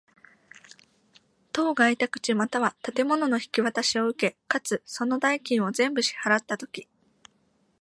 [1.51, 6.87] 当該宅地又は建物の引渡しを受け、かつ、その代金の全部を支払つたとき。